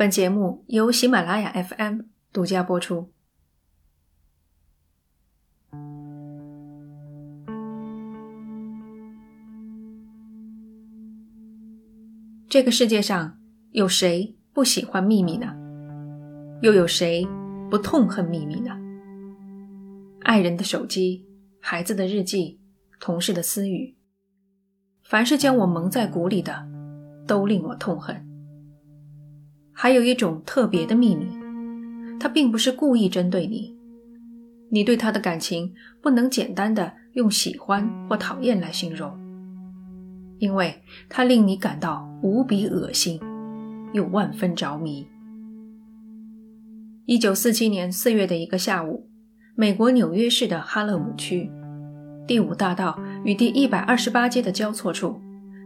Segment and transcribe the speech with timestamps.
[0.00, 2.00] 本节目由喜马拉雅 FM
[2.32, 3.12] 独家播出。
[12.48, 13.38] 这个世界上
[13.72, 15.54] 有谁不喜欢秘密呢？
[16.62, 17.28] 又有谁
[17.70, 18.70] 不痛恨秘密呢？
[20.22, 21.26] 爱人的手机、
[21.60, 22.58] 孩子的日记、
[22.98, 23.98] 同事的私语，
[25.02, 26.66] 凡是将我蒙在鼓里的，
[27.26, 28.29] 都令我痛恨。
[29.82, 31.24] 还有一种特别的秘密，
[32.20, 33.74] 他并不是故意针对你，
[34.68, 35.72] 你对他的感情
[36.02, 39.10] 不能简单的用喜欢或讨厌来形容，
[40.36, 43.18] 因为他令你感到无比恶心，
[43.94, 45.08] 又万分着迷。
[47.06, 49.08] 一九四七年四月的一个下午，
[49.54, 51.50] 美国纽约市的哈勒姆区
[52.26, 55.18] 第五大道与第一百二十八街的交错处，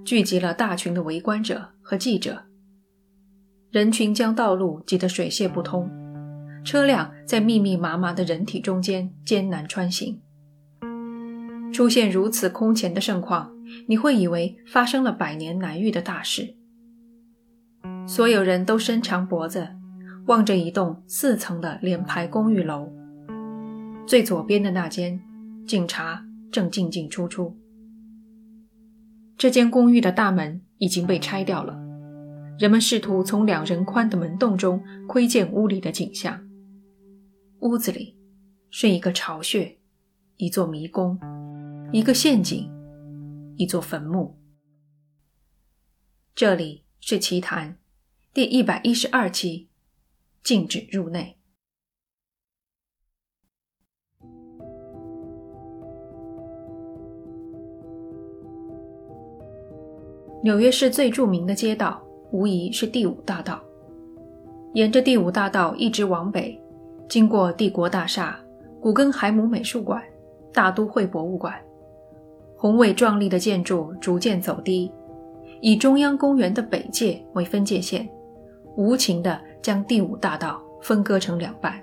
[0.05, 2.45] 聚集了大群的围观者和记者。
[3.75, 5.91] 人群将道路挤得水泄不通，
[6.63, 10.21] 车辆在密密麻麻的人体中间艰难穿行。
[11.73, 13.51] 出现如此空前的盛况，
[13.89, 16.55] 你会以为发生了百年难遇的大事。
[18.07, 19.71] 所有人都伸长脖子，
[20.27, 22.93] 望着一栋四层的连排公寓楼。
[24.07, 25.21] 最左边的那间，
[25.67, 27.59] 警察正进进出出。
[29.37, 31.84] 这间公寓的大门已经被拆掉了。
[32.57, 36.41] 人们试图从两人宽的门洞中窥见屋里的景象。
[37.61, 38.17] 屋子里
[38.71, 39.77] 是一个巢穴，
[40.37, 41.19] 一座迷宫，
[41.93, 42.71] 一个陷阱，
[43.57, 44.39] 一座坟墓。
[46.33, 47.77] 这里是奇谈
[48.33, 49.69] 第一百一十二期，
[50.45, 51.37] 禁止入内。
[60.45, 62.04] 纽约市最著名的街道。
[62.35, 63.63] 无疑是第五大道。
[64.73, 66.61] 沿着第五大道一直往北，
[67.09, 68.37] 经过帝国大厦、
[68.81, 70.03] 古根海姆美术馆、
[70.53, 71.55] 大都会博物馆，
[72.57, 74.91] 宏伟壮丽的建筑逐渐走低，
[75.61, 78.09] 以中央公园的北界为分界线，
[78.77, 81.81] 无情地将第五大道分割成两半。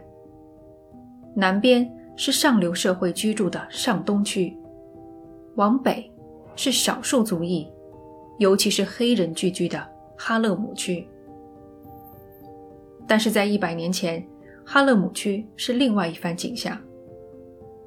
[1.33, 4.53] 南边是上流社会居住的上东区，
[5.55, 6.11] 往北
[6.57, 7.65] 是少数族裔，
[8.37, 9.90] 尤其是黑人聚居的。
[10.23, 11.07] 哈勒姆区，
[13.07, 14.23] 但是在一百年前，
[14.63, 16.77] 哈勒姆区是另外一番景象。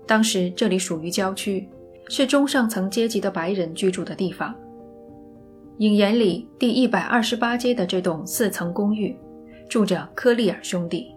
[0.05, 1.69] 当时这里属于郊区，
[2.09, 4.53] 是中上层阶级的白人居住的地方。
[5.79, 9.17] 影眼里第一百二十八街的这栋四层公寓，
[9.69, 11.15] 住着科利尔兄弟、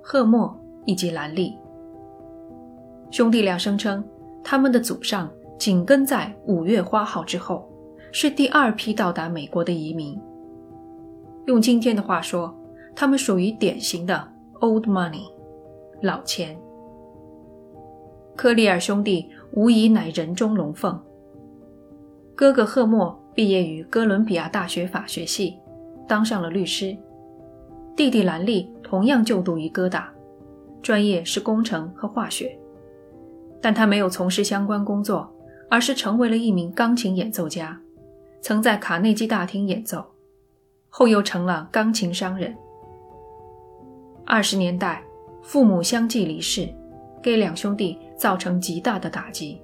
[0.00, 0.56] 赫默
[0.86, 1.56] 以及兰利
[3.10, 3.58] 兄弟俩。
[3.58, 4.02] 声称
[4.44, 5.28] 他们的祖上
[5.58, 7.68] 紧跟在五月花号之后，
[8.12, 10.16] 是第二批到达美国的移民。
[11.46, 12.54] 用今天的话说，
[12.94, 14.28] 他们属于典型的
[14.60, 15.30] old money，
[16.02, 16.56] 老钱。
[18.36, 20.98] 科利尔兄弟无疑乃人中龙凤。
[22.34, 25.58] 哥哥赫默毕业于哥伦比亚大学法学系，
[26.08, 26.96] 当上了律师。
[27.94, 30.10] 弟弟兰利同样就读于哥大，
[30.80, 32.56] 专业是工程和化学，
[33.60, 35.30] 但他没有从事相关工作，
[35.68, 37.78] 而是成为了一名钢琴演奏家，
[38.40, 40.04] 曾在卡内基大厅演奏。
[40.94, 42.54] 后又成了钢琴商人。
[44.26, 45.02] 二十年代，
[45.42, 46.68] 父母相继离世，
[47.22, 49.58] 给两兄弟造成极大的打击。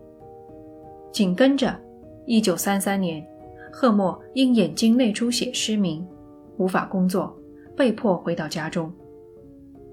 [1.12, 1.78] 紧跟着，
[2.24, 3.22] 一九三三年，
[3.70, 6.04] 赫默因眼睛内出血失明，
[6.56, 7.38] 无法工作，
[7.76, 8.90] 被迫回到家中。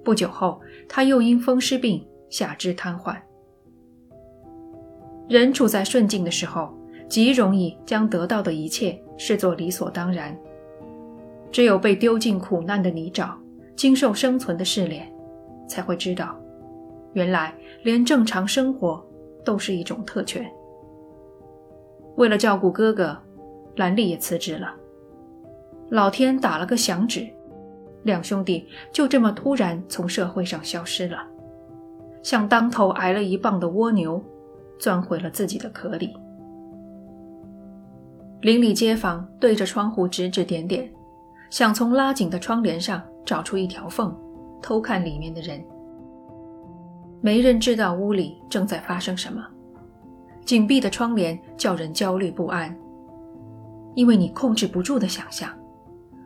[0.06, 3.14] 不久后，他又因风湿病下肢瘫痪。
[5.28, 6.74] 人处在顺境的时候，
[7.10, 10.34] 极容易将得到的一切视作理所当然。
[11.56, 13.30] 只有被丢进苦难的泥沼，
[13.78, 15.10] 经受生存的试炼，
[15.70, 16.36] 才会知道，
[17.14, 19.02] 原来连正常生活
[19.46, 20.46] 都是一种特权。
[22.18, 23.18] 为了照顾哥哥，
[23.78, 24.76] 兰丽也辞职了。
[25.88, 27.26] 老天打了个响指，
[28.04, 31.26] 两兄弟就这么突然从社会上消失了，
[32.22, 34.22] 像当头挨了一棒的蜗牛，
[34.78, 36.14] 钻回了自己的壳里。
[38.42, 40.92] 邻里街坊对着窗户指指点点。
[41.50, 44.16] 想从拉紧的窗帘上找出一条缝，
[44.62, 45.64] 偷看里面的人。
[47.22, 49.44] 没人知道屋里正在发生什么。
[50.46, 52.78] 紧闭的窗帘叫人焦虑不安，
[53.96, 55.50] 因为你控制不住的想象，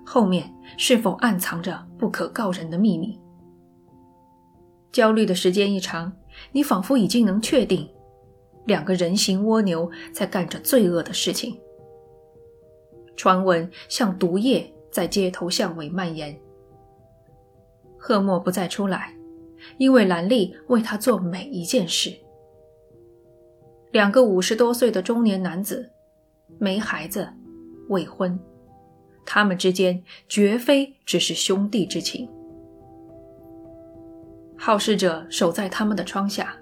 [0.06, 3.18] 后面是否暗藏着不可告人的秘密。
[4.92, 6.12] 焦虑的时间一长，
[6.52, 7.88] 你仿佛已经能确定，
[8.66, 11.58] 两个人形蜗牛在干着罪恶的事情。
[13.16, 14.74] 传闻像毒液。
[14.92, 16.38] 在街头巷尾蔓延，
[17.98, 19.14] 赫默不再出来，
[19.78, 22.14] 因为兰丽为他做每一件事。
[23.92, 25.90] 两个五十多岁的中年男子，
[26.58, 27.28] 没孩子，
[27.90, 28.40] 未婚，
[29.26, 32.30] 他们之间绝非只是兄弟之情。
[34.58, 36.56] 好事者守在他们的窗下，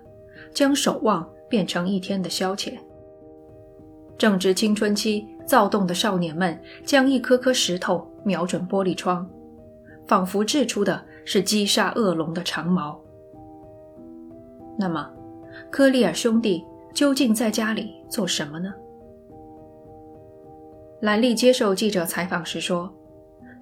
[0.53, 2.73] 将守望变成一天的消遣。
[4.17, 9.25] 正值青春期躁动的少年们，将一颗颗石头瞄准玻璃窗，
[10.05, 12.99] 仿佛掷出的是击杀恶龙的长矛。
[14.77, 15.09] 那么，
[15.71, 16.61] 科利尔兄弟
[16.93, 18.73] 究竟在家里做什么呢？
[20.99, 22.93] 兰利接受记者采访时说：“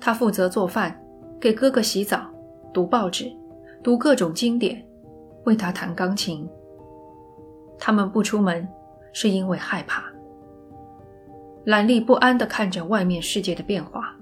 [0.01, 0.99] 他负责做饭，
[1.39, 2.25] 给哥哥洗澡，
[2.73, 3.31] 读报纸，
[3.83, 4.83] 读各种经典，
[5.43, 6.49] 为他弹钢琴。
[7.77, 8.67] 他们不出门，
[9.13, 10.03] 是因为害怕。”
[11.65, 14.15] 兰利不安地看着外面世界的变化。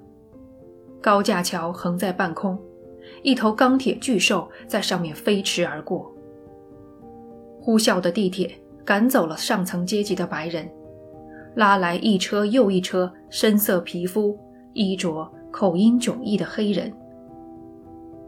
[1.03, 2.57] 高架桥横在半空，
[3.23, 6.09] 一头钢铁巨兽在上面飞驰而过。
[7.59, 10.65] 呼啸的地铁赶走了上层阶级的白人，
[11.55, 14.39] 拉来一车又一车深色皮肤、
[14.71, 16.89] 衣着、口音迥异的黑人。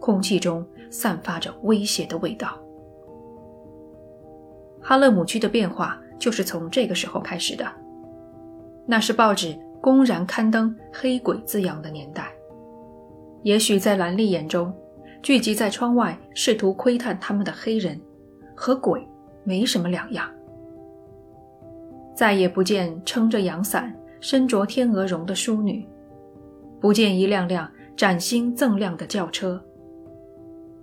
[0.02, 2.60] 空气中散发着威胁的味道。
[4.82, 7.66] 哈勒姆区的变化就是从这个时候开始的。
[8.86, 12.35] 那是报纸公然刊登“黑鬼”字样的年代。
[13.46, 14.74] 也许在兰丽眼中，
[15.22, 18.02] 聚集在窗外试图窥探他们的黑人，
[18.56, 19.08] 和鬼
[19.44, 20.28] 没什么两样。
[22.16, 25.88] 再也不见撑着阳伞、身着天鹅绒的淑女，
[26.82, 29.64] 不见一辆辆崭新锃亮的轿车。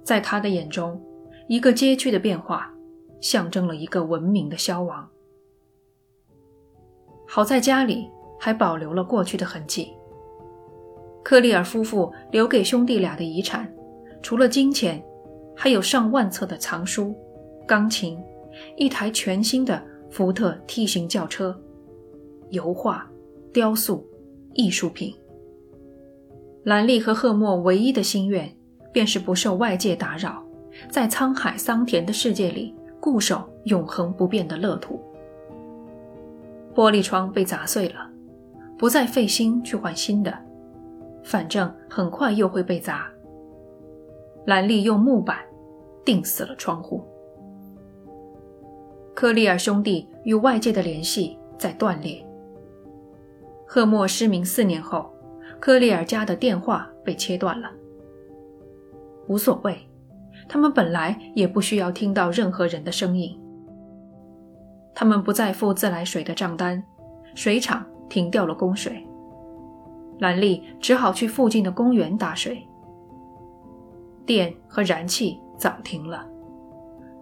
[0.05, 1.03] 在他的眼中，
[1.49, 2.73] 一个街区的变化，
[3.21, 5.09] 象征了一个文明的消亡。
[7.27, 9.93] 好在家里还保留了过去的痕迹。
[11.23, 13.73] 科利尔夫妇留给兄弟俩的遗产，
[14.21, 15.03] 除了金钱，
[15.57, 17.15] 还有上万册的藏书、
[17.67, 18.19] 钢琴、
[18.77, 21.59] 一台全新的福特 T 型轿车、
[22.51, 23.09] 油画、
[23.53, 24.07] 雕塑、
[24.55, 25.15] 艺术品。
[26.65, 28.55] 兰利和赫默唯一的心愿，
[28.93, 30.43] 便是不受外界打扰，
[30.91, 35.01] 在沧海桑田的世界里固守永恒不变的乐土。
[36.75, 38.09] 玻璃窗被砸碎了，
[38.79, 40.33] 不再费心去换新的，
[41.23, 43.11] 反正很快又会被砸。
[44.47, 45.39] 兰利用木板
[46.05, 47.03] 钉死了窗户。
[49.15, 52.25] 科利尔兄弟与外界的联系在断裂。
[53.67, 55.11] 赫默失明四年后，
[55.61, 57.71] 科利尔家的电话被切断了。
[59.29, 59.79] 无所谓，
[60.49, 63.39] 他们本来也不需要听到任何人的声音。
[64.95, 66.83] 他们不再付自来水的账单，
[67.35, 69.07] 水厂停掉了供水，
[70.23, 72.65] 兰利只好去附近的公园打水。
[74.25, 76.25] 电和燃气早停了，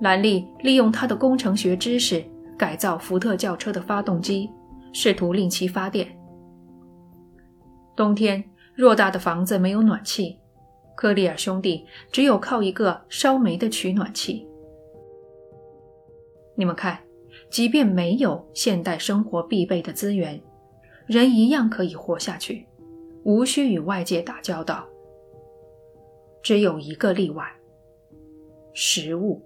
[0.02, 2.22] 兰利利用他的工程学知识
[2.58, 4.50] 改造福特轿车的发动机，
[4.92, 6.14] 试图令其发电。
[7.96, 8.44] 冬天，
[8.76, 10.36] 偌大的房子没有暖气，
[10.94, 14.46] 科利尔兄弟只有靠一个烧煤的取暖器。
[16.54, 16.98] 你们看。
[17.48, 20.40] 即便没有现代生活必备的资源，
[21.06, 22.66] 人一样可以活下去，
[23.24, 24.86] 无需与外界打交道。
[26.42, 27.44] 只有一个例外：
[28.72, 29.42] 食物。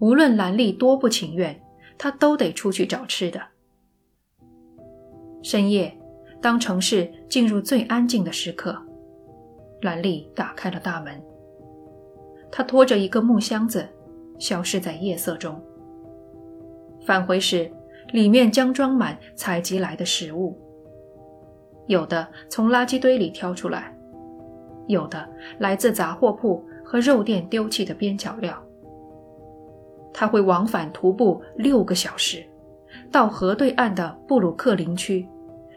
[0.00, 1.60] 无论兰利多不情愿，
[1.98, 3.40] 他都得出去找吃的。
[5.42, 5.98] 深夜，
[6.40, 8.80] 当城市进入最安静的时刻，
[9.82, 11.20] 兰利打开了大门。
[12.50, 13.88] 他拖着一个木箱子，
[14.38, 15.60] 消失在夜色中。
[17.04, 17.70] 返回时，
[18.12, 20.56] 里面将装满采集来的食物。
[21.88, 23.92] 有的从垃圾堆里挑出来，
[24.86, 25.28] 有的
[25.58, 28.56] 来自杂货铺和肉店丢弃的边角料。
[30.14, 32.44] 他会往返徒步六个小时，
[33.10, 35.28] 到河对岸的布鲁克林区，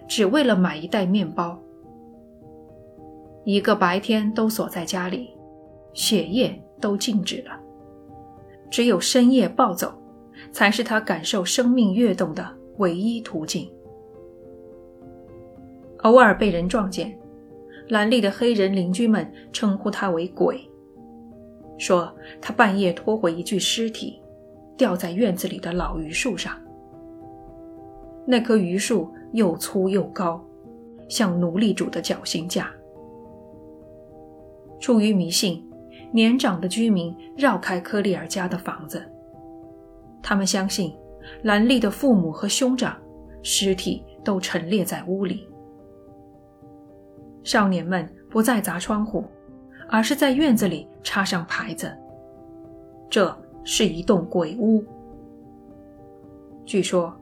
[0.07, 1.59] 只为了买一袋面包。
[3.43, 5.31] 一个白天都锁在家里，
[5.93, 7.59] 血液都静止了，
[8.69, 9.91] 只有深夜暴走。
[10.51, 12.43] 才是他感受生命跃动的
[12.77, 13.71] 唯一途径。
[16.03, 17.15] 偶尔被人撞见，
[17.89, 20.59] 兰利的黑人邻居们称呼他为“鬼”，
[21.77, 24.21] 说他半夜拖回一具尸体，
[24.75, 26.57] 吊在院子里的老榆树上。
[28.25, 30.43] 那棵榆树又粗又高，
[31.07, 32.71] 像奴隶主的绞刑架。
[34.79, 35.63] 出于迷信，
[36.11, 39.03] 年长的居民绕开科利尔家的房子。
[40.23, 40.95] 他们相信，
[41.43, 42.97] 兰利的父母和兄长
[43.43, 45.47] 尸体都陈列在屋里。
[47.43, 49.25] 少年们不再砸窗户，
[49.89, 51.91] 而是在院子里插上牌子
[53.09, 54.83] ：“这是一栋鬼屋。”
[56.65, 57.13] 据说，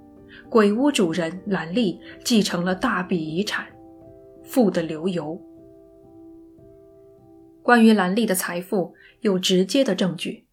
[0.49, 3.65] 鬼屋主人兰丽继承了大笔遗产，
[4.43, 5.41] 富得流油。
[7.63, 10.45] 关于兰丽的财富有直接的证据，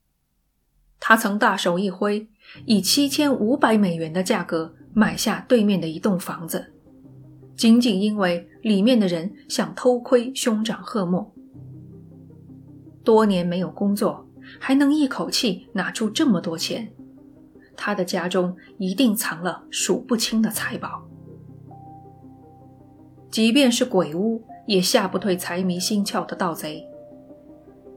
[1.01, 2.29] 他曾大手一挥，
[2.65, 6.73] 以七千五百美元的价格买下对面的一栋房子，
[7.57, 11.33] 仅仅因为里面的人想偷窥兄长赫默。
[13.03, 14.27] 多年没有工作，
[14.61, 16.93] 还能一口气拿出这么多钱，
[17.75, 21.03] 他的家中一定藏了数不清的财宝。
[23.31, 26.87] 即便是鬼屋，也吓不退财迷心窍的盗贼。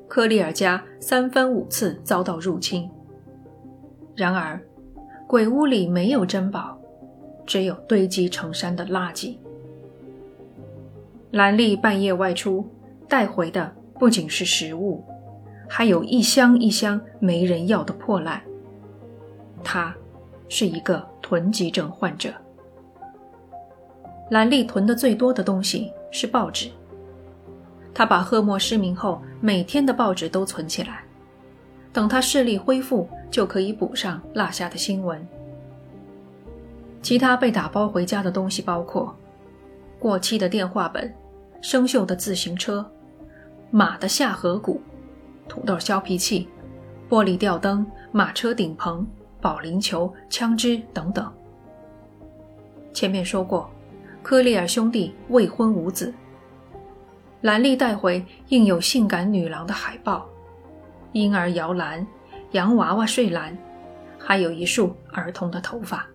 [0.08, 2.90] 科利尔家三番五次遭到入侵，
[4.16, 4.62] 然而，
[5.28, 6.80] 鬼屋里没有珍宝，
[7.46, 9.38] 只有堆积成山的垃圾。
[11.32, 12.68] 兰利半夜外出，
[13.08, 15.04] 带回的不仅是食物，
[15.68, 18.42] 还有一箱一箱没人要的破烂。
[19.64, 19.96] 他
[20.48, 22.34] 是一个囤积症患者。
[24.32, 26.72] 兰利囤的最多的东西是报纸。
[27.94, 31.04] 他把赫默失明后每天的报纸都存起来，
[31.94, 35.28] 等他视力恢复，就可以补上落下的新闻。
[37.04, 39.16] 其他被打包回家的东西包括
[40.00, 41.14] 过期的电话本、
[41.62, 42.90] 生锈的自行车、
[43.72, 44.82] 马的下颌骨、
[45.48, 46.48] 土豆削皮器、
[47.10, 49.06] 玻璃吊灯、马车顶棚、
[49.42, 51.32] 保龄球、枪支等等。
[52.94, 53.70] 前面说过，
[54.24, 56.14] 科利尔兄弟未婚无子。
[57.42, 60.28] 兰丽带回印有性感女郎的海报，
[61.14, 62.06] 婴儿摇篮、
[62.52, 63.58] 洋娃娃睡篮，
[64.18, 66.06] 还有一束儿童的头发。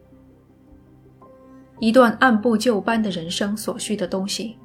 [1.80, 4.58] 一段按部就班的人生所需的东西，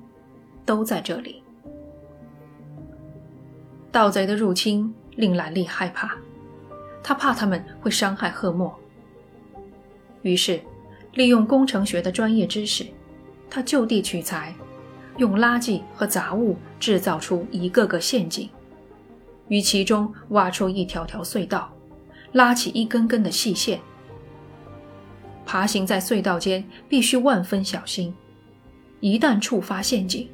[0.70, 1.42] 都在这里。
[3.92, 6.12] 盗贼的入侵令兰丽害怕，
[7.02, 8.72] 他怕他们会伤害赫默。
[10.22, 10.62] 于是，
[11.14, 12.86] 利用工程学的专业知识，
[13.50, 14.54] 他就地取材。
[15.18, 18.48] 用垃圾和杂物制造出一个个陷阱，
[19.48, 21.74] 于其中挖出一条条隧道，
[22.34, 23.80] 拉起一根根的细线。
[25.48, 28.14] 爬行在隧道间必须万分小心，
[29.00, 30.30] 一旦触发陷阱，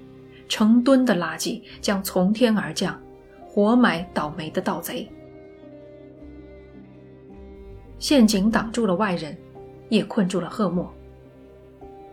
[0.47, 2.99] 成吨的垃圾将从天而降，
[3.45, 5.07] 活埋倒霉的盗贼。
[7.99, 9.35] 陷阱挡住了外人，
[9.89, 10.93] 也困住了赫默。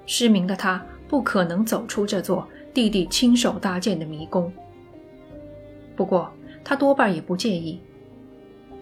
[0.07, 2.49] 失明的他不可能走出这座。
[2.75, 4.51] 弟弟亲手搭建的迷宫。
[5.95, 6.33] 不过
[6.65, 7.79] 他多半也不介意，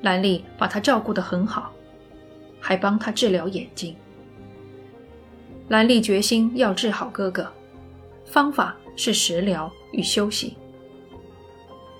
[0.03, 1.73] 兰丽把他照顾得很好，
[2.61, 3.97] 还帮他治疗眼睛。
[5.67, 7.53] 兰丽决心要治好哥哥，
[8.25, 10.57] 方法是食疗与休息。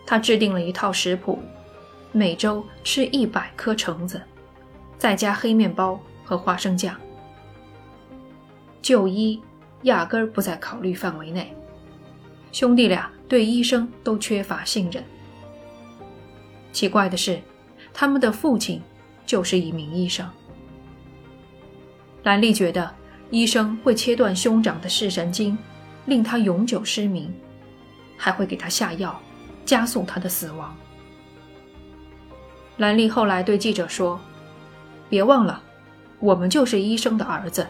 [0.07, 1.39] 他制定了一套食谱，
[2.13, 4.21] 每周吃一百颗橙子，
[4.99, 6.97] 再加黑面包和花生酱。
[8.83, 9.41] 就医
[9.83, 11.55] 压根儿不在考虑范围内。
[12.51, 15.05] 兄弟俩对医生都缺乏信任。
[16.73, 17.41] 奇怪的是，
[17.93, 18.83] 他们的父亲
[19.25, 20.29] 就是一名医生。
[22.25, 22.93] 兰丽觉得
[23.31, 25.57] 医生会切断兄长的视神经，
[26.11, 27.33] 令他永久失明，
[28.17, 29.17] 还会给他下药，
[29.65, 30.77] 加速他的死亡。
[32.79, 34.19] 兰丽后来对记者说
[35.09, 35.63] ：“别忘了，
[36.19, 37.65] 我们就是医生的儿子，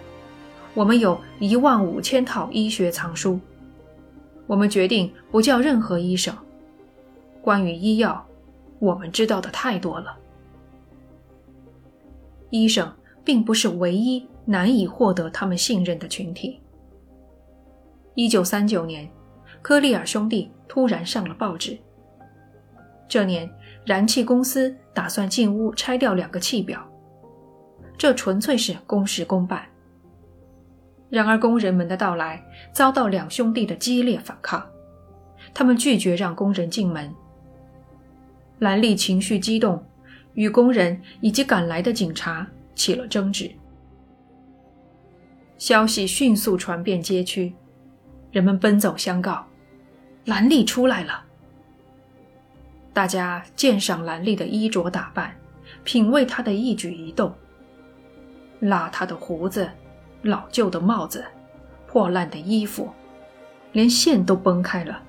[0.73, 3.39] 我们有一万五千套医学藏书。”
[4.49, 6.35] 我们决定不叫任何医生。
[7.43, 8.27] 关于医药，
[8.79, 10.17] 我们知道的太多了。
[12.49, 12.91] 医生
[13.23, 16.60] 并不是唯一难以获得他们信任的群体。
[18.21, 19.09] 一九三九年，
[19.63, 21.79] 科利尔兄弟突然上了报纸。
[23.09, 23.51] 这年，
[23.87, 26.87] 燃气公司打算进屋拆掉两个气表，
[27.97, 29.65] 这纯粹是公事公办。
[31.09, 34.63] 然而，工人们的到来遭到两兄弟的激烈反抗，
[35.55, 37.11] 他们拒绝让工人进门。
[38.59, 39.83] 兰利情绪激动，
[40.35, 43.51] 与工人以及赶来的警察起了争执。
[45.57, 47.55] 消息迅速传遍街区，
[48.33, 49.45] 人们奔走相告
[50.27, 51.25] ：“兰利出来了！”
[52.93, 55.35] 大家鉴赏兰利的衣着打扮，
[55.85, 57.33] 品味他的一举一动，
[58.61, 59.69] 邋遢的胡子。
[60.23, 61.25] 老旧的帽子，
[61.87, 62.91] 破烂的衣服，
[63.73, 65.01] 连线都崩开了，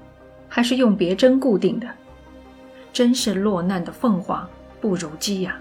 [0.47, 1.87] 还是用别针固定的，
[2.93, 4.49] 真是落难的凤凰
[4.79, 5.59] 不如鸡呀！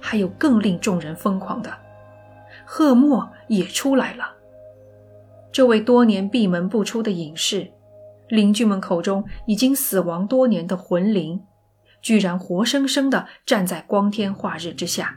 [0.00, 1.72] 还有更令众人疯狂的，
[2.64, 4.34] 赫默也出来了。
[5.56, 7.66] 这位多年闭门不出的隐士，
[8.28, 11.40] 邻居们口中已经死亡多年的魂灵，
[12.02, 15.16] 居然活生生的站在光天化日之下。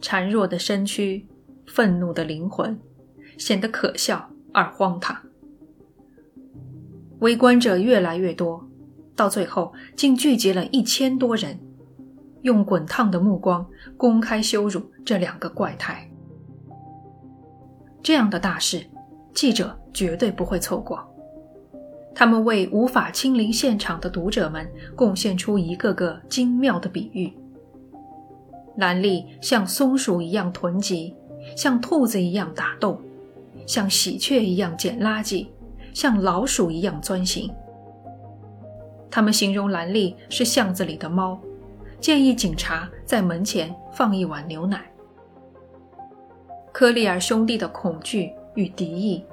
[0.00, 1.26] 孱弱的身躯，
[1.66, 2.78] 愤怒的灵魂，
[3.36, 5.20] 显得可笑而荒唐。
[7.18, 8.64] 围观者越来越多，
[9.16, 11.58] 到最后竟聚集了一千多人，
[12.42, 16.08] 用滚烫的目光公开羞辱这两个怪胎。
[18.04, 18.84] 这样的大事，
[19.32, 21.02] 记者绝对不会错过。
[22.14, 27.32] 他们为无法亲临现场的读者们贡献出一个个精妙的比喻。
[28.76, 31.14] 兰利像松鼠一样囤积，
[31.56, 33.00] 像兔子一样打斗，
[33.66, 35.46] 像喜鹊一样捡垃圾，
[35.94, 37.50] 像老鼠一样钻行。
[39.10, 41.40] 他们形容兰利是巷子里的猫，
[42.00, 44.84] 建议警察在门前放一碗牛奶。
[46.74, 49.24] 科利尔兄弟的恐惧与敌意，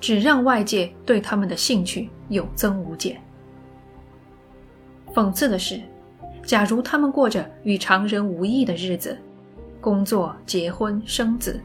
[0.00, 3.20] 只让外界对他们的兴趣有增无减。
[5.12, 5.78] 讽刺的是。
[6.44, 9.18] 假如他们过着与常人无异的日子，
[9.82, 11.60] 工作、结婚、生子，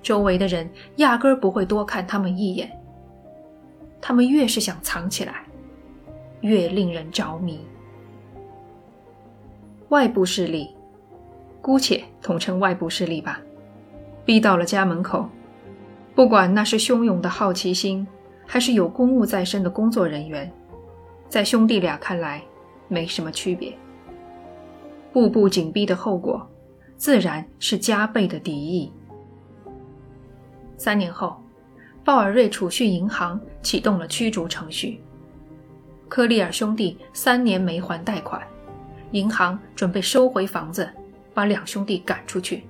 [0.00, 2.70] 周围的人压根儿不会多看他们一眼。
[4.00, 5.44] 他们越是想藏起来，
[6.42, 7.58] 越令人着迷。
[9.88, 10.70] 外部势力，
[11.60, 13.40] 姑且统称外部势力吧，
[14.28, 15.26] 逼到了家门口。
[16.14, 18.06] 不管那是汹涌的好奇心，
[18.46, 20.52] 还是有公务在身的工作人员，
[21.30, 22.42] 在兄弟俩看来，
[22.88, 23.74] 没什么区别。
[25.14, 26.46] 步步紧逼的后果，
[26.98, 28.92] 自然是加倍的敌意。
[30.76, 31.42] 三年后，
[32.04, 35.00] 鲍尔瑞储蓄银行启动了驱逐程序。
[36.06, 38.46] 科利尔兄弟三年没还贷款，
[39.12, 40.86] 银行准备收回房子，
[41.32, 42.64] 把两兄弟赶出去。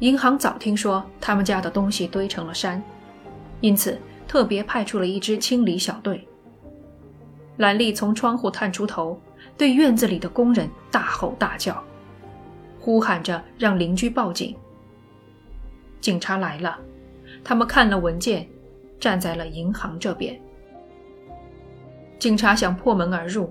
[0.00, 2.82] 银行早听说他们家的东西堆成了山，
[3.60, 3.98] 因此
[4.28, 6.26] 特别派出了一支清理小队。
[7.56, 9.20] 兰丽从窗户探出头。
[9.56, 11.82] 对院子里的工人大吼大叫，
[12.78, 14.54] 呼喊着让邻居报警。
[15.98, 16.78] 警察来了，
[17.42, 18.46] 他们看了文件，
[19.00, 20.38] 站在了银行这边。
[22.18, 23.50] 警察想破门而入，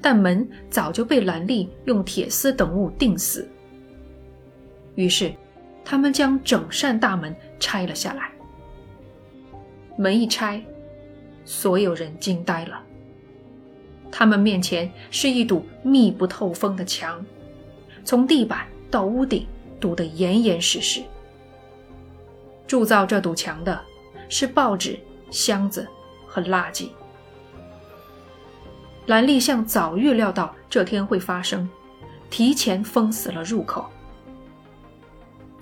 [0.00, 3.46] 但门早就被兰丽用铁丝等物钉死。
[4.94, 5.30] 于是，
[5.84, 8.30] 他们将整扇大门拆了下来。
[9.96, 10.64] 门一拆，
[11.44, 12.82] 所有人惊呆了。
[14.10, 17.24] 他们面前是一堵密不透风的墙，
[18.04, 19.46] 从地板到屋顶
[19.78, 21.02] 堵得严严实实。
[22.66, 23.80] 铸造这堵墙的
[24.28, 24.98] 是报纸、
[25.30, 25.86] 箱子
[26.26, 26.88] 和垃圾。
[29.06, 31.68] 兰利像早预料到这天会发生，
[32.30, 33.90] 提前封死了入口。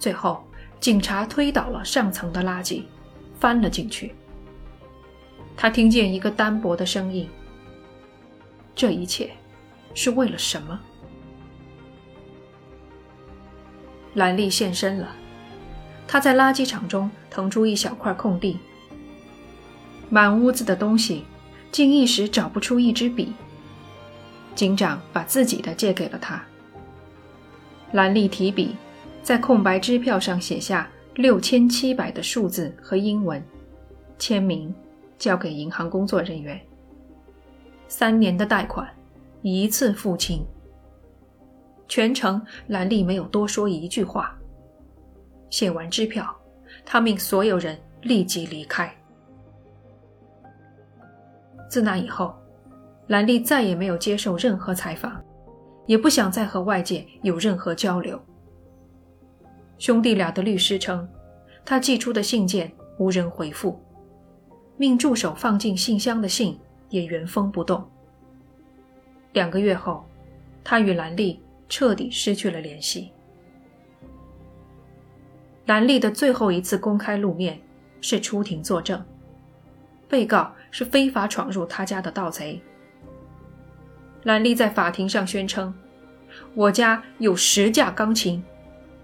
[0.02, 0.42] 最后，
[0.80, 2.82] 警察推倒了上层的垃圾，
[3.38, 4.12] 翻了进去。
[5.56, 7.28] 他听见一个单薄的声音。
[8.74, 9.30] 这一切
[9.94, 10.80] 是为了什么？
[14.14, 15.14] 兰利现身了，
[16.08, 18.58] 他在垃圾场中腾出一小块空地，
[20.10, 21.24] 满屋子的东西，
[21.70, 23.32] 竟一时找不出一支笔。
[24.56, 26.42] 警长把自己的借给了他。
[27.92, 28.74] 兰利提笔，
[29.22, 33.42] 在空白支票上写下六千七百的数字和英文，
[34.18, 34.74] 签名，
[35.16, 36.61] 交给银行工作人员。
[37.87, 38.88] 三年的贷款，
[39.42, 40.44] 一次付清。
[41.87, 44.37] 全程兰利没有多说一句话。
[45.50, 46.35] 写完支票，
[46.85, 48.92] 他命所有人立即离开。
[51.70, 52.35] 自那以后，
[53.06, 55.22] 兰利再也没有接受任何采访，
[55.87, 58.20] 也不想再和外界有任何交流。
[59.83, 61.09] 兄弟俩的律师称，
[61.64, 63.77] 他寄出的信件无人回复，
[64.77, 66.57] 命助手放进信箱的信。
[66.88, 67.83] 也原封不动。
[69.33, 70.05] 两个月后，
[70.62, 73.11] 他与兰利彻底失去了联系。
[75.64, 77.59] 兰利的最后一次公开露面
[78.03, 79.03] 是出庭作证，
[80.07, 82.61] 被告是非法闯入他家的盗贼。
[84.25, 85.75] 兰利在法庭上宣称
[86.55, 88.45] ：“我家有十架钢琴，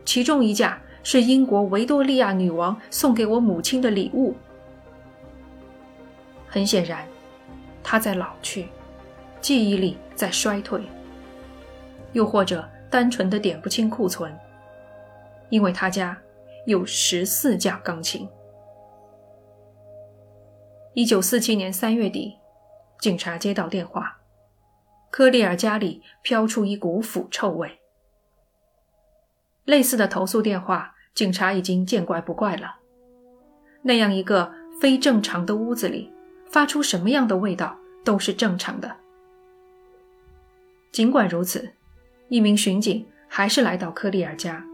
[0.08, 4.34] 其中一架是英国维多利亚女王送给我母亲的礼物。”
[6.48, 7.06] 很显然。
[7.84, 8.68] 他在老去，
[9.38, 10.82] 记忆力在衰退，
[12.12, 14.34] 又或者单纯的点不清库存，
[15.50, 16.16] 因为他家
[16.64, 18.26] 有十四架钢琴。
[20.94, 22.38] 一九四七年三月底，
[22.98, 24.18] 警察接到电话，
[25.10, 27.77] 科利尔家里飘出一股腐臭味。
[29.68, 32.76] 类似的投诉电话，警察已经见怪不怪了。
[33.82, 34.50] 那样一个
[34.80, 36.10] 非正常的屋子里
[36.46, 38.96] 发出什么样的味道都是正常的。
[40.90, 41.70] 尽管如此，
[42.30, 44.64] 一名巡警还是来到科利尔家。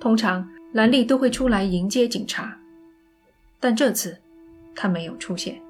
[0.00, 2.56] 通常兰利都会出来迎接警察，
[3.60, 4.16] 但这次
[4.74, 5.60] 他没有出现。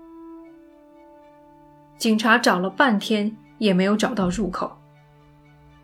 [1.98, 4.78] 警察找了半天也没有找到入口，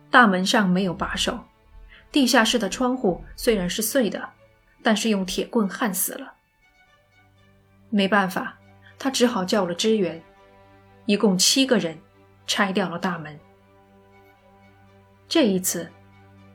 [0.09, 1.37] 大门上没有把手，
[2.11, 4.29] 地下室的窗户虽然是碎的，
[4.83, 6.33] 但是用铁棍焊死了。
[7.89, 8.57] 没办法，
[8.99, 10.21] 他只好叫了支援，
[11.05, 11.97] 一共七个人
[12.45, 13.39] 拆掉了大门。
[15.27, 15.89] 这一次，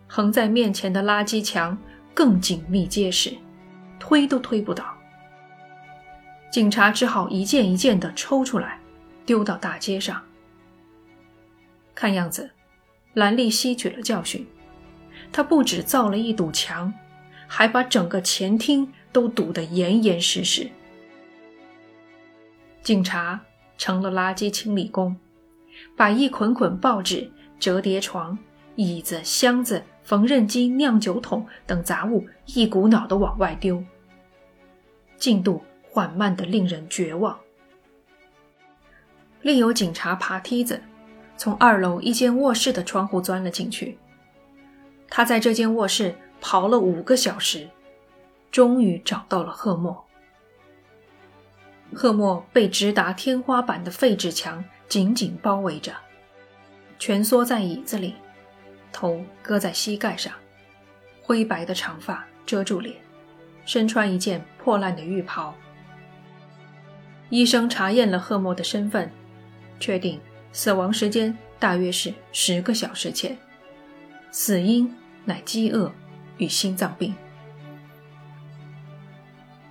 [0.06, 1.76] 横在面前的垃圾墙
[2.12, 3.36] 更紧密结实，
[3.98, 4.84] 推都推不倒。
[6.50, 8.78] 警察只好一件一件的抽出来。
[9.26, 10.22] 丢到大街上。
[11.96, 12.48] 看样子，
[13.14, 14.46] 兰利吸取了教训，
[15.32, 16.92] 他不止造了一堵墙，
[17.46, 20.68] 还把整个前厅都堵得严严实实。
[22.82, 23.40] 警察
[23.76, 25.16] 成了垃圾清理工，
[25.96, 28.38] 把一捆捆报纸、折叠床、
[28.76, 33.82] 椅子、箱子、缝纫机、酿酒桶等杂物一股脑的往外丢，
[35.16, 37.38] 进度缓慢的令人绝望。
[39.42, 40.80] 另有警察爬梯子，
[41.36, 43.98] 从二楼一间卧室的窗户钻了进去。
[45.08, 47.68] 他在这间卧室刨了五个小时，
[48.50, 50.04] 终于找到了赫默。
[51.94, 55.92] 赫默被直达天花板的废纸墙紧紧包围着，
[56.98, 58.14] 蜷缩在椅子里，
[58.92, 60.32] 头搁在膝盖上，
[61.22, 62.96] 灰白的长发遮住脸，
[63.64, 65.54] 身穿一件破烂的浴袍。
[67.30, 69.10] 医生查验了赫默的身份。
[69.78, 70.18] 确定
[70.52, 73.36] 死亡时间大约是十个小时前，
[74.30, 75.92] 死因乃饥饿
[76.38, 77.14] 与心脏病。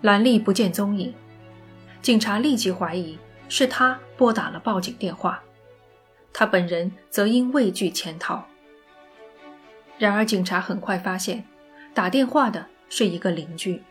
[0.02, 1.14] 兰利不见踪影，
[2.02, 3.18] 警察立即怀疑
[3.50, 5.42] 是他拨打了报警电话，
[6.32, 8.46] 他本人则因畏惧潜逃。
[9.98, 11.44] 然而，警察很快发现，
[11.94, 13.82] 打电话的是一个邻居。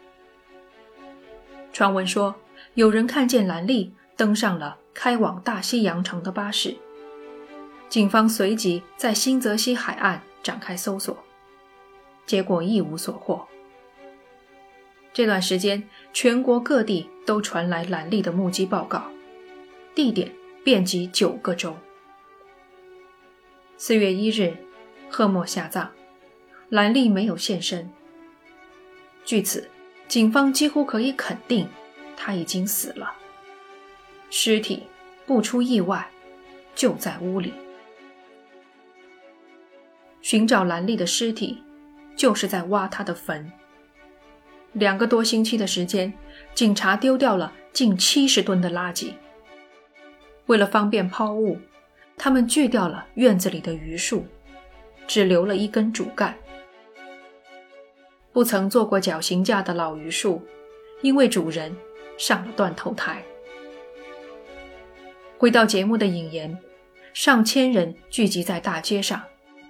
[1.73, 2.35] 传闻说，
[2.75, 4.79] 有人看见兰利登上了。
[4.97, 6.77] 开往大西洋城的巴士，
[7.89, 11.17] 警方随即在新泽西海岸展开搜索，
[12.27, 13.49] 结果一无所获。
[15.13, 19.11] 这段时间，全国各地都传来兰利的目击报告，
[19.95, 20.31] 地点
[20.63, 21.75] 遍及九个州。
[23.79, 24.55] 四月一日，
[25.09, 25.89] 赫默下葬，
[26.69, 27.91] 兰利没有现身。
[29.25, 29.71] 据此，
[30.07, 31.67] 警方几乎可以肯定，
[32.17, 33.15] 他已经死了。
[34.29, 34.83] 尸体
[35.25, 36.11] 不出意外，
[36.75, 37.55] 就在屋里。
[40.25, 41.63] 寻找兰丽的尸体，
[42.17, 43.53] 就是在挖她的坟。
[44.73, 46.11] 两个多星期的时间，
[46.55, 49.13] 警察丢掉了近七十吨的垃圾。
[50.47, 51.59] 为了方便抛物，
[52.17, 54.25] 他们锯掉了院子里的榆树，
[55.07, 56.35] 只留了一根主干。
[58.33, 60.43] 不曾做过绞刑架的老榆树，
[61.03, 61.77] 因为主人
[62.17, 63.23] 上了断头台。
[65.37, 66.59] 回到节目的引言，
[67.13, 69.23] 上千人聚集在大街上，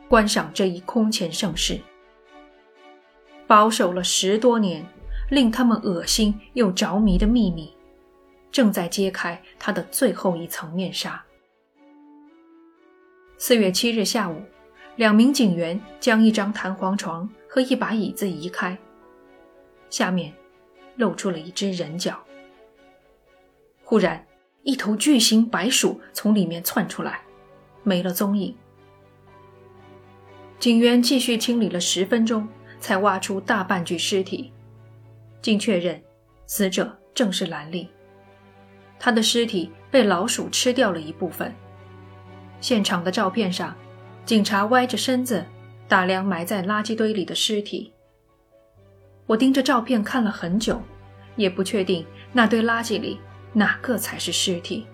[0.09, 1.81] 观赏这一空前盛世。
[3.47, 4.87] 保守了十多年，
[5.31, 7.73] 令他们恶心又着迷的秘密，
[8.51, 11.23] 正在揭开它的最后一层面纱。
[13.37, 14.41] 四月七日下午，
[14.97, 18.77] 两名警员将一张弹簧床和一把椅子移开，
[19.91, 20.33] 下面
[20.97, 22.19] 露出了一只人脚。
[23.83, 24.25] 忽然。
[24.67, 27.21] 一头巨型白鼠从里面窜出来，
[27.83, 28.57] 没了踪影。
[30.65, 32.49] 警员继续清理了十分钟，
[32.81, 34.51] 才挖出大半具尸体，
[35.43, 36.03] 经确认，
[36.47, 37.87] 死者正是兰丽。
[38.99, 41.55] 他的尸体被老鼠吃掉了一部分。
[42.63, 43.77] 现场的照片上，
[44.25, 45.45] 警察歪着身子
[45.87, 47.93] 打量埋在垃圾堆里的尸体。
[49.27, 50.81] 我盯着照片看了很久，
[51.37, 53.21] 也不确定那堆垃圾里。
[53.53, 54.87] 哪个才是尸体？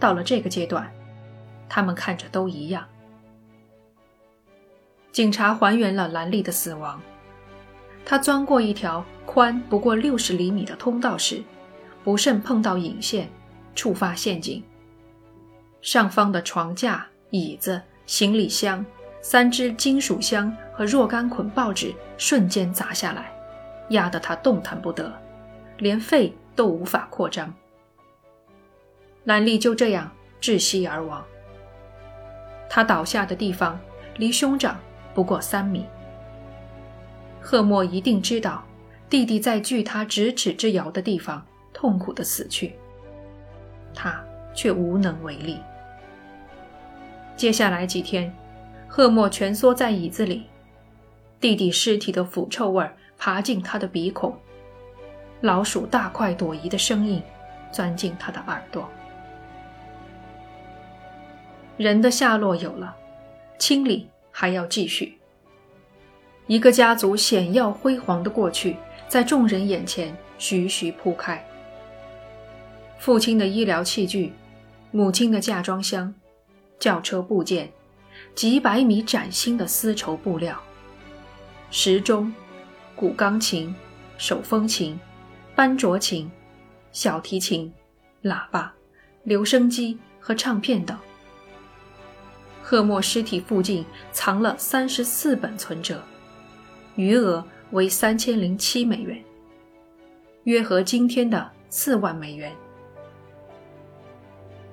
[0.00, 0.92] 到了这个阶段，
[1.68, 2.84] 他们看着都一样。
[5.14, 7.00] 警察还原了兰丽的死亡。
[8.04, 11.40] 他钻过一条宽不过六十厘米的通道时，
[12.02, 13.30] 不慎碰到引线，
[13.76, 14.60] 触发陷阱。
[15.80, 18.84] 上方的床架、椅子、行李箱、
[19.22, 23.32] 三只金属箱和若干捆报纸瞬间砸下来，
[23.90, 25.12] 压得他动弹不得，
[25.78, 26.34] 连肺。
[26.56, 27.52] 都无法扩张，
[29.24, 30.08] 兰丽就这样
[30.40, 31.20] 窒息而亡。
[32.70, 33.76] 他倒下的地方
[34.18, 34.78] 离兄长
[35.14, 35.86] 不过三米。
[37.40, 38.64] 赫默一定知道，
[39.08, 42.74] 弟弟在距他咫尺之遥的地方痛苦的死去，
[43.94, 44.22] 他
[44.54, 45.58] 却无能为力。
[47.36, 48.34] 接下来几天，
[48.88, 50.46] 赫默蜷缩在椅子里，
[51.38, 54.34] 弟弟尸体的腐臭味爬进他的鼻孔，
[55.40, 57.22] 老鼠大快朵颐的声音
[57.70, 58.88] 钻进他的耳朵。
[61.76, 62.96] 人的下落有了，
[63.58, 65.16] 清理还要继续。
[66.48, 71.42] 一个家族显耀辉煌的过去，在众人眼前徐徐铺开。
[72.98, 74.32] 父亲的医疗器具，
[74.90, 76.12] 母亲的嫁妆箱，
[76.80, 77.70] 轿车部件，
[78.34, 80.60] 几百米崭新的丝绸布料，
[81.70, 82.34] 时钟，
[82.96, 83.72] 古钢琴，
[84.18, 84.98] 手风琴，
[85.54, 86.28] 班卓琴，
[86.90, 87.72] 小提琴，
[88.24, 88.74] 喇叭，
[89.22, 90.98] 留声机和唱片等。
[92.66, 96.02] 赫默尸体附近藏了三十四本存折，
[96.96, 99.22] 余额为三千零七美元，
[100.44, 102.50] 约合今天的四万美元。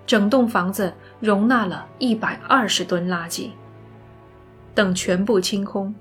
[0.07, 3.49] 整栋房子容纳了一百二十吨垃圾。
[4.73, 5.93] 等全部清空，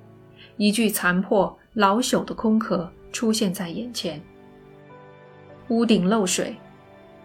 [0.59, 4.23] 一具残破老朽的空壳出现在眼前。
[5.71, 6.57] 屋顶漏水，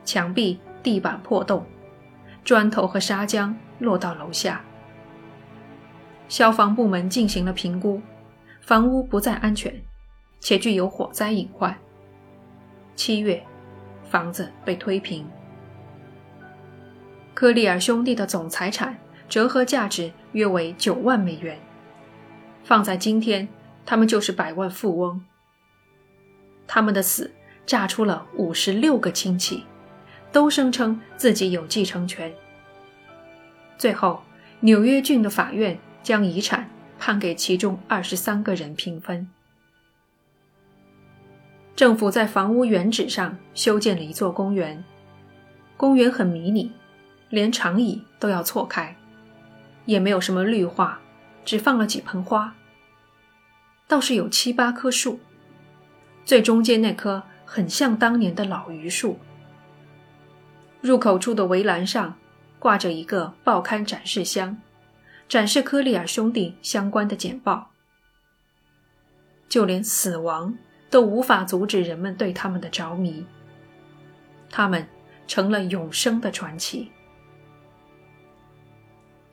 [0.04, 1.63] 墙壁、地板破洞。
[2.45, 4.62] 砖头和砂浆落到楼下。
[6.29, 8.01] 消防部门进行了评估，
[8.62, 9.73] 房屋不再安全，
[10.39, 11.75] 且具有火灾隐患。
[12.95, 13.43] 七月，
[14.10, 15.27] 房子被推平。
[17.34, 18.95] 科利尔兄弟的总财产
[19.27, 21.60] 折合价值约为九万美元，
[22.63, 23.47] 放在今天，
[23.86, 25.21] 他们就是百万富翁。
[26.67, 27.31] 他们的死
[27.65, 29.63] 炸出了五十六个亲戚。
[30.36, 32.30] 都声称自己有继承权。
[33.78, 34.21] 最后，
[34.60, 36.69] 纽约郡的法院将遗产
[37.00, 39.30] 判给其中二十三个人平分。
[41.74, 44.84] 政府在房屋原址上修建了一座公园，
[45.78, 46.69] 公园很迷你，
[47.30, 48.93] 连长椅都要错开，
[49.86, 51.00] 也没有什么绿化，
[51.45, 52.54] 只放了几盆花。
[53.88, 55.17] 倒是有七八棵树，
[56.26, 59.17] 最中间那棵很像当年的老榆树。
[60.86, 62.15] 入口处的围栏上
[62.60, 64.56] 挂着一个报刊展示箱，
[65.28, 67.71] 展示科利尔兄弟相关的简报。
[69.50, 70.56] 就连死亡
[70.91, 73.26] 都无法阻止人们对他们的着迷，
[74.52, 74.88] 他们
[75.26, 76.91] 成了永生的传奇。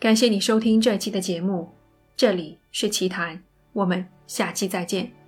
[0.01, 1.71] 感谢你收听这期的节目，
[2.17, 5.21] 这里是奇谈，我们下期再见。